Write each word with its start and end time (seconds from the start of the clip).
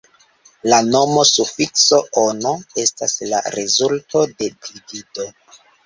La 0.71 0.79
noma 0.95 1.25
sufikso 1.31 2.01
-ono 2.07 2.55
estas 2.87 3.17
la 3.35 3.45
rezulto 3.61 4.27
de 4.37 4.53
divido. 4.69 5.33